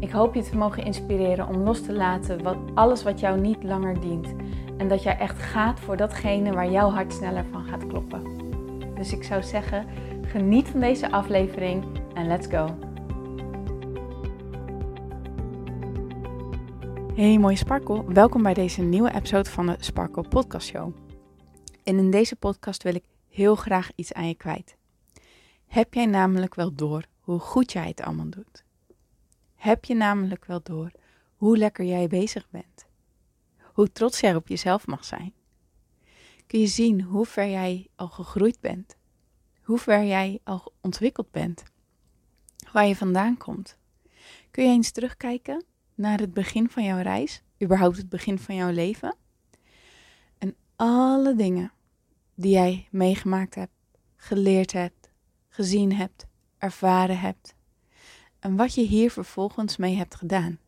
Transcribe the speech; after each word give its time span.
Ik 0.00 0.10
hoop 0.10 0.34
je 0.34 0.42
te 0.42 0.56
mogen 0.56 0.84
inspireren 0.84 1.48
om 1.48 1.56
los 1.56 1.82
te 1.82 1.92
laten 1.92 2.42
wat, 2.42 2.56
alles 2.74 3.02
wat 3.02 3.20
jou 3.20 3.40
niet 3.40 3.62
langer 3.62 4.00
dient. 4.00 4.34
En 4.76 4.88
dat 4.88 5.02
jij 5.02 5.18
echt 5.18 5.38
gaat 5.38 5.80
voor 5.80 5.96
datgene 5.96 6.52
waar 6.52 6.70
jouw 6.70 6.90
hart 6.90 7.12
sneller 7.12 7.44
van 7.50 7.64
gaat 7.64 7.86
kloppen. 7.86 8.22
Dus 8.94 9.12
ik 9.12 9.22
zou 9.22 9.42
zeggen, 9.42 9.86
geniet 10.22 10.68
van 10.68 10.80
deze 10.80 11.10
aflevering 11.10 11.84
en 12.14 12.26
let's 12.26 12.46
go. 12.46 12.78
Hey 17.14 17.38
mooie 17.38 17.56
Sparkle, 17.56 18.12
welkom 18.12 18.42
bij 18.42 18.54
deze 18.54 18.82
nieuwe 18.82 19.14
episode 19.14 19.50
van 19.50 19.66
de 19.66 19.76
Sparkle 19.78 20.28
Podcast 20.28 20.68
Show. 20.68 20.92
En 21.84 21.98
in 21.98 22.10
deze 22.10 22.36
podcast 22.36 22.82
wil 22.82 22.94
ik 22.94 23.04
heel 23.28 23.54
graag 23.54 23.90
iets 23.94 24.12
aan 24.12 24.28
je 24.28 24.34
kwijt. 24.34 24.76
Heb 25.66 25.94
jij 25.94 26.06
namelijk 26.06 26.54
wel 26.54 26.74
door 26.74 27.04
hoe 27.20 27.38
goed 27.38 27.72
jij 27.72 27.86
het 27.86 28.02
allemaal 28.02 28.30
doet? 28.30 28.66
Heb 29.58 29.84
je 29.84 29.94
namelijk 29.94 30.44
wel 30.44 30.62
door 30.62 30.90
hoe 31.36 31.58
lekker 31.58 31.84
jij 31.84 32.06
bezig 32.06 32.50
bent. 32.50 32.86
Hoe 33.72 33.92
trots 33.92 34.20
jij 34.20 34.34
op 34.34 34.48
jezelf 34.48 34.86
mag 34.86 35.04
zijn. 35.04 35.32
Kun 36.46 36.60
je 36.60 36.66
zien 36.66 37.02
hoe 37.02 37.26
ver 37.26 37.48
jij 37.48 37.88
al 37.96 38.08
gegroeid 38.08 38.60
bent. 38.60 38.96
Hoe 39.62 39.78
ver 39.78 40.04
jij 40.04 40.40
al 40.44 40.72
ontwikkeld 40.80 41.30
bent. 41.30 41.62
Waar 42.72 42.86
je 42.86 42.96
vandaan 42.96 43.36
komt. 43.36 43.76
Kun 44.50 44.64
je 44.64 44.70
eens 44.70 44.90
terugkijken 44.90 45.64
naar 45.94 46.18
het 46.18 46.34
begin 46.34 46.70
van 46.70 46.84
jouw 46.84 47.02
reis, 47.02 47.42
überhaupt 47.62 47.96
het 47.96 48.08
begin 48.08 48.38
van 48.38 48.54
jouw 48.54 48.70
leven. 48.70 49.16
En 50.38 50.56
alle 50.76 51.34
dingen 51.34 51.72
die 52.34 52.52
jij 52.52 52.88
meegemaakt 52.90 53.54
hebt, 53.54 53.72
geleerd 54.16 54.72
hebt, 54.72 55.10
gezien 55.48 55.92
hebt, 55.92 56.26
ervaren 56.58 57.20
hebt, 57.20 57.54
en 58.38 58.56
wat 58.56 58.74
je 58.74 58.82
hier 58.82 59.10
vervolgens 59.10 59.76
mee 59.76 59.96
hebt 59.96 60.14
gedaan. 60.14 60.58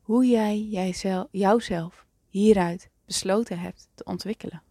Hoe 0.00 0.26
jij 0.26 0.60
jijzelf, 0.60 1.28
jouzelf 1.30 2.06
hieruit 2.28 2.90
besloten 3.04 3.58
hebt 3.58 3.88
te 3.94 4.04
ontwikkelen. 4.04 4.62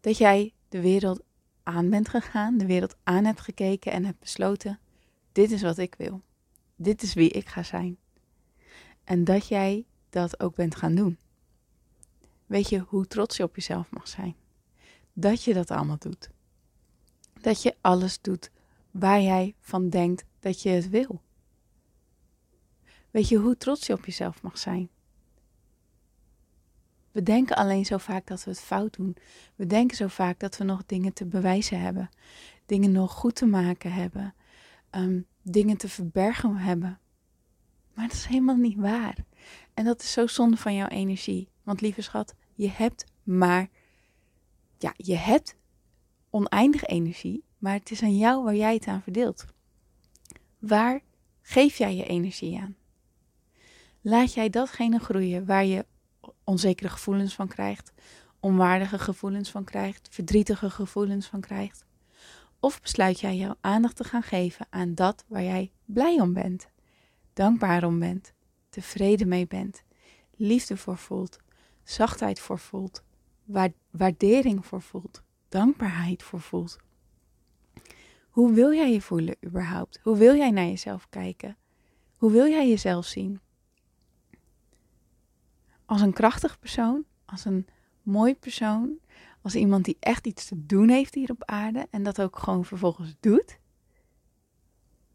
Dat 0.00 0.18
jij 0.18 0.52
de 0.68 0.80
wereld 0.80 1.22
aan 1.62 1.90
bent 1.90 2.08
gegaan, 2.08 2.58
de 2.58 2.66
wereld 2.66 2.96
aan 3.02 3.24
hebt 3.24 3.40
gekeken 3.40 3.92
en 3.92 4.04
hebt 4.04 4.20
besloten: 4.20 4.78
dit 5.32 5.50
is 5.50 5.62
wat 5.62 5.78
ik 5.78 5.94
wil. 5.94 6.22
Dit 6.76 7.02
is 7.02 7.14
wie 7.14 7.30
ik 7.30 7.48
ga 7.48 7.62
zijn. 7.62 7.96
En 9.04 9.24
dat 9.24 9.48
jij 9.48 9.86
dat 10.10 10.40
ook 10.40 10.54
bent 10.54 10.76
gaan 10.76 10.94
doen. 10.94 11.18
Weet 12.46 12.68
je 12.68 12.78
hoe 12.78 13.06
trots 13.06 13.36
je 13.36 13.42
op 13.42 13.54
jezelf 13.54 13.90
mag 13.90 14.08
zijn? 14.08 14.36
Dat 15.12 15.44
je 15.44 15.54
dat 15.54 15.70
allemaal 15.70 15.98
doet. 15.98 16.30
Dat 17.40 17.62
je 17.62 17.76
alles 17.80 18.20
doet 18.20 18.50
waar 18.92 19.20
jij 19.20 19.54
van 19.60 19.88
denkt 19.88 20.24
dat 20.40 20.62
je 20.62 20.68
het 20.68 20.88
wil. 20.88 21.22
Weet 23.10 23.28
je 23.28 23.36
hoe 23.36 23.56
trots 23.56 23.86
je 23.86 23.92
op 23.92 24.04
jezelf 24.04 24.42
mag 24.42 24.58
zijn? 24.58 24.90
We 27.12 27.22
denken 27.22 27.56
alleen 27.56 27.84
zo 27.84 27.98
vaak 27.98 28.26
dat 28.26 28.44
we 28.44 28.50
het 28.50 28.60
fout 28.60 28.96
doen. 28.96 29.16
We 29.54 29.66
denken 29.66 29.96
zo 29.96 30.06
vaak 30.06 30.38
dat 30.38 30.56
we 30.56 30.64
nog 30.64 30.86
dingen 30.86 31.12
te 31.12 31.26
bewijzen 31.26 31.80
hebben, 31.80 32.08
dingen 32.66 32.92
nog 32.92 33.12
goed 33.12 33.34
te 33.34 33.46
maken 33.46 33.92
hebben, 33.92 34.34
ehm, 34.90 35.20
dingen 35.42 35.76
te 35.76 35.88
verbergen 35.88 36.56
hebben. 36.56 37.00
Maar 37.94 38.08
dat 38.08 38.16
is 38.16 38.24
helemaal 38.24 38.56
niet 38.56 38.76
waar. 38.76 39.16
En 39.74 39.84
dat 39.84 40.02
is 40.02 40.12
zo 40.12 40.26
zonde 40.26 40.56
van 40.56 40.74
jouw 40.74 40.88
energie. 40.88 41.48
Want 41.62 41.80
lieve 41.80 42.02
schat, 42.02 42.34
je 42.54 42.68
hebt 42.68 43.04
maar, 43.22 43.68
ja, 44.78 44.94
je 44.96 45.16
hebt 45.16 45.56
oneindig 46.30 46.84
energie, 46.84 47.44
maar 47.62 47.74
het 47.74 47.90
is 47.90 48.02
aan 48.02 48.16
jou 48.16 48.44
waar 48.44 48.54
jij 48.54 48.74
het 48.74 48.86
aan 48.86 49.02
verdeelt. 49.02 49.44
Waar 50.58 51.00
geef 51.42 51.78
jij 51.78 51.96
je 51.96 52.06
energie 52.06 52.58
aan? 52.60 52.76
Laat 54.00 54.34
jij 54.34 54.50
datgene 54.50 54.98
groeien 54.98 55.46
waar 55.46 55.64
je 55.64 55.86
onzekere 56.44 56.88
gevoelens 56.88 57.34
van 57.34 57.48
krijgt, 57.48 57.92
onwaardige 58.40 58.98
gevoelens 58.98 59.50
van 59.50 59.64
krijgt, 59.64 60.08
verdrietige 60.10 60.70
gevoelens 60.70 61.26
van 61.26 61.40
krijgt? 61.40 61.84
Of 62.60 62.80
besluit 62.80 63.20
jij 63.20 63.36
jouw 63.36 63.56
aandacht 63.60 63.96
te 63.96 64.04
gaan 64.04 64.22
geven 64.22 64.66
aan 64.70 64.94
dat 64.94 65.24
waar 65.28 65.42
jij 65.42 65.72
blij 65.84 66.20
om 66.20 66.32
bent, 66.32 66.68
dankbaar 67.32 67.84
om 67.84 67.98
bent, 67.98 68.32
tevreden 68.68 69.28
mee 69.28 69.46
bent, 69.46 69.82
liefde 70.36 70.76
voor 70.76 70.96
voelt, 70.96 71.38
zachtheid 71.84 72.40
voor 72.40 72.58
voelt, 72.58 73.02
waardering 73.90 74.66
voor 74.66 74.82
voelt, 74.82 75.22
dankbaarheid 75.48 76.22
voor 76.22 76.40
voelt? 76.40 76.78
Hoe 78.32 78.52
wil 78.52 78.72
jij 78.72 78.92
je 78.92 79.00
voelen 79.00 79.36
überhaupt? 79.44 79.98
Hoe 80.02 80.16
wil 80.16 80.36
jij 80.36 80.50
naar 80.50 80.64
jezelf 80.64 81.08
kijken? 81.08 81.56
Hoe 82.16 82.30
wil 82.30 82.46
jij 82.46 82.68
jezelf 82.68 83.06
zien? 83.06 83.40
Als 85.84 86.00
een 86.00 86.12
krachtig 86.12 86.58
persoon, 86.58 87.04
als 87.24 87.44
een 87.44 87.66
mooi 88.02 88.36
persoon, 88.36 88.98
als 89.42 89.54
iemand 89.54 89.84
die 89.84 89.96
echt 90.00 90.26
iets 90.26 90.46
te 90.46 90.66
doen 90.66 90.88
heeft 90.88 91.14
hier 91.14 91.30
op 91.30 91.44
aarde 91.44 91.86
en 91.90 92.02
dat 92.02 92.20
ook 92.20 92.38
gewoon 92.38 92.64
vervolgens 92.64 93.14
doet? 93.20 93.58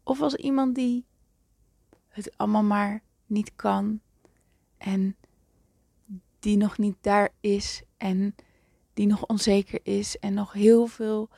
Of 0.02 0.20
als 0.20 0.34
iemand 0.34 0.74
die 0.74 1.04
het 2.08 2.36
allemaal 2.36 2.62
maar 2.62 3.02
niet 3.26 3.56
kan 3.56 4.00
en 4.76 5.16
die 6.38 6.56
nog 6.56 6.78
niet 6.78 6.96
daar 7.00 7.30
is 7.40 7.82
en 7.96 8.34
die 8.94 9.06
nog 9.06 9.26
onzeker 9.26 9.80
is 9.82 10.18
en 10.18 10.34
nog 10.34 10.52
heel 10.52 10.86
veel 10.86 11.28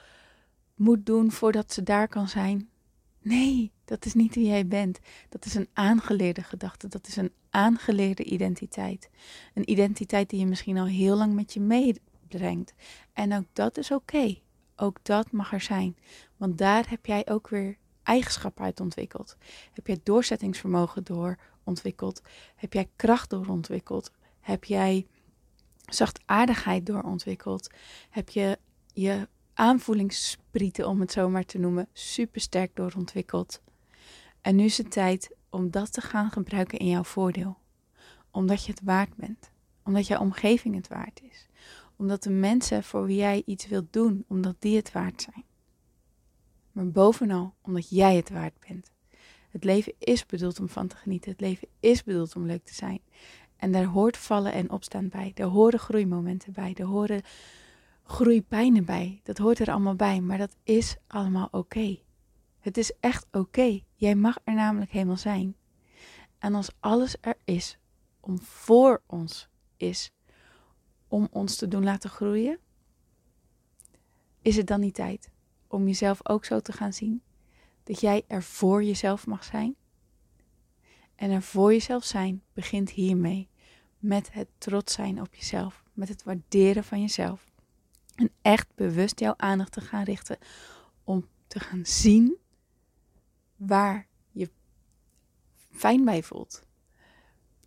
moet 0.80 1.06
doen 1.06 1.30
voordat 1.30 1.72
ze 1.72 1.82
daar 1.82 2.08
kan 2.08 2.28
zijn. 2.28 2.68
Nee, 3.22 3.72
dat 3.84 4.04
is 4.04 4.14
niet 4.14 4.34
wie 4.34 4.46
jij 4.46 4.66
bent. 4.66 4.98
Dat 5.28 5.44
is 5.44 5.54
een 5.54 5.68
aangeleerde 5.72 6.42
gedachte. 6.42 6.88
Dat 6.88 7.06
is 7.06 7.16
een 7.16 7.32
aangeleerde 7.50 8.24
identiteit. 8.24 9.10
Een 9.54 9.70
identiteit 9.70 10.30
die 10.30 10.40
je 10.40 10.46
misschien 10.46 10.78
al 10.78 10.86
heel 10.86 11.16
lang 11.16 11.34
met 11.34 11.52
je 11.52 11.60
meebrengt. 11.60 12.74
En 13.12 13.34
ook 13.36 13.46
dat 13.52 13.78
is 13.78 13.90
oké. 13.90 14.38
Ook 14.76 14.98
dat 15.02 15.32
mag 15.32 15.52
er 15.52 15.60
zijn. 15.60 15.96
Want 16.36 16.58
daar 16.58 16.88
heb 16.88 17.06
jij 17.06 17.28
ook 17.28 17.48
weer 17.48 17.78
eigenschappen 18.02 18.64
uit 18.64 18.80
ontwikkeld. 18.80 19.36
Heb 19.72 19.86
jij 19.86 20.00
doorzettingsvermogen 20.02 21.04
door 21.04 21.38
ontwikkeld? 21.64 22.22
Heb 22.56 22.72
jij 22.72 22.88
kracht 22.96 23.30
door 23.30 23.46
ontwikkeld? 23.46 24.10
Heb 24.40 24.64
jij 24.64 25.06
zachtaardigheid 25.84 26.86
door 26.86 27.02
ontwikkeld? 27.02 27.70
Heb 28.10 28.28
je 28.28 28.58
je 28.92 29.28
aanvoelingssprieten, 29.60 30.88
om 30.88 31.00
het 31.00 31.12
zo 31.12 31.28
maar 31.28 31.44
te 31.44 31.58
noemen, 31.58 31.88
super 31.92 32.40
sterk 32.40 32.76
doorontwikkeld. 32.76 33.62
En 34.40 34.56
nu 34.56 34.64
is 34.64 34.78
het 34.78 34.90
tijd 34.90 35.30
om 35.50 35.70
dat 35.70 35.92
te 35.92 36.00
gaan 36.00 36.30
gebruiken 36.30 36.78
in 36.78 36.88
jouw 36.88 37.04
voordeel. 37.04 37.58
Omdat 38.30 38.64
je 38.64 38.70
het 38.72 38.80
waard 38.84 39.16
bent. 39.16 39.50
Omdat 39.84 40.06
jouw 40.06 40.20
omgeving 40.20 40.74
het 40.74 40.88
waard 40.88 41.20
is. 41.30 41.46
Omdat 41.96 42.22
de 42.22 42.30
mensen 42.30 42.84
voor 42.84 43.04
wie 43.04 43.16
jij 43.16 43.42
iets 43.46 43.66
wilt 43.66 43.92
doen, 43.92 44.24
omdat 44.28 44.56
die 44.58 44.76
het 44.76 44.92
waard 44.92 45.22
zijn. 45.22 45.44
Maar 46.72 46.90
bovenal 46.90 47.54
omdat 47.62 47.88
jij 47.88 48.16
het 48.16 48.30
waard 48.30 48.54
bent. 48.68 48.90
Het 49.50 49.64
leven 49.64 49.92
is 49.98 50.26
bedoeld 50.26 50.60
om 50.60 50.68
van 50.68 50.86
te 50.86 50.96
genieten. 50.96 51.30
Het 51.30 51.40
leven 51.40 51.68
is 51.80 52.04
bedoeld 52.04 52.36
om 52.36 52.46
leuk 52.46 52.64
te 52.64 52.74
zijn. 52.74 53.00
En 53.56 53.72
daar 53.72 53.84
hoort 53.84 54.16
vallen 54.16 54.52
en 54.52 54.70
opstaan 54.70 55.08
bij. 55.08 55.30
Daar 55.34 55.46
horen 55.46 55.78
groeimomenten 55.78 56.52
bij. 56.52 56.72
Daar 56.72 56.86
horen 56.86 57.22
groeipijnen 58.10 58.84
bij. 58.84 59.20
Dat 59.22 59.38
hoort 59.38 59.58
er 59.58 59.70
allemaal 59.70 59.94
bij, 59.94 60.20
maar 60.20 60.38
dat 60.38 60.56
is 60.62 60.96
allemaal 61.06 61.48
oké. 61.50 61.98
Het 62.60 62.76
is 62.76 62.92
echt 63.00 63.26
oké. 63.32 63.80
Jij 63.94 64.14
mag 64.14 64.38
er 64.44 64.54
namelijk 64.54 64.90
helemaal 64.90 65.16
zijn. 65.16 65.56
En 66.38 66.54
als 66.54 66.70
alles 66.80 67.16
er 67.20 67.36
is 67.44 67.78
om 68.20 68.40
voor 68.40 69.02
ons 69.06 69.48
is, 69.76 70.12
om 71.08 71.28
ons 71.30 71.56
te 71.56 71.68
doen 71.68 71.84
laten 71.84 72.10
groeien, 72.10 72.58
is 74.42 74.56
het 74.56 74.66
dan 74.66 74.80
niet 74.80 74.94
tijd 74.94 75.30
om 75.66 75.86
jezelf 75.86 76.28
ook 76.28 76.44
zo 76.44 76.60
te 76.60 76.72
gaan 76.72 76.92
zien? 76.92 77.22
Dat 77.82 78.00
jij 78.00 78.24
er 78.26 78.42
voor 78.42 78.84
jezelf 78.84 79.26
mag 79.26 79.44
zijn? 79.44 79.76
En 81.14 81.30
er 81.30 81.42
voor 81.42 81.72
jezelf 81.72 82.04
zijn 82.04 82.42
begint 82.52 82.90
hiermee. 82.90 83.48
Met 83.98 84.32
het 84.32 84.48
trots 84.58 84.94
zijn 84.94 85.20
op 85.20 85.34
jezelf. 85.34 85.84
Met 85.92 86.08
het 86.08 86.22
waarderen 86.22 86.84
van 86.84 87.00
jezelf. 87.00 87.49
En 88.20 88.30
echt 88.42 88.74
bewust 88.74 89.20
jouw 89.20 89.34
aandacht 89.36 89.72
te 89.72 89.80
gaan 89.80 90.04
richten 90.04 90.38
om 91.04 91.28
te 91.46 91.60
gaan 91.60 91.86
zien 91.86 92.36
waar 93.56 94.06
je 94.30 94.50
fijn 95.70 96.04
bij 96.04 96.22
voelt. 96.22 96.62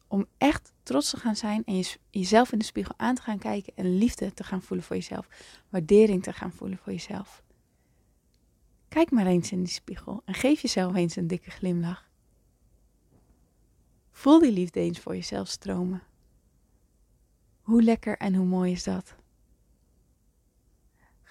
Om 0.07 0.25
echt 0.37 0.71
trots 0.83 1.09
te 1.09 1.17
gaan 1.17 1.35
zijn 1.35 1.63
en 1.65 1.83
jezelf 2.09 2.51
in 2.51 2.59
de 2.59 2.65
spiegel 2.65 2.93
aan 2.97 3.15
te 3.15 3.21
gaan 3.21 3.37
kijken 3.37 3.73
en 3.75 3.97
liefde 3.97 4.33
te 4.33 4.43
gaan 4.43 4.61
voelen 4.61 4.85
voor 4.85 4.95
jezelf. 4.95 5.27
Waardering 5.69 6.23
te 6.23 6.33
gaan 6.33 6.51
voelen 6.51 6.77
voor 6.77 6.93
jezelf. 6.93 7.43
Kijk 8.87 9.11
maar 9.11 9.25
eens 9.25 9.51
in 9.51 9.63
die 9.63 9.73
spiegel 9.73 10.21
en 10.25 10.33
geef 10.33 10.61
jezelf 10.61 10.95
eens 10.95 11.15
een 11.15 11.27
dikke 11.27 11.51
glimlach. 11.51 12.09
Voel 14.11 14.39
die 14.39 14.51
liefde 14.51 14.79
eens 14.79 14.99
voor 14.99 15.15
jezelf 15.15 15.47
stromen. 15.47 16.03
Hoe 17.61 17.83
lekker 17.83 18.17
en 18.17 18.35
hoe 18.35 18.45
mooi 18.45 18.71
is 18.71 18.83
dat? 18.83 19.15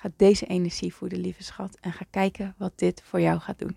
Ga 0.03 0.11
deze 0.17 0.47
energie 0.47 0.95
voeden, 0.95 1.21
lieve 1.21 1.43
schat, 1.43 1.79
en 1.81 1.93
ga 1.93 2.05
kijken 2.11 2.55
wat 2.59 2.73
dit 2.75 3.03
voor 3.05 3.21
jou 3.21 3.41
gaat 3.41 3.59
doen. 3.59 3.77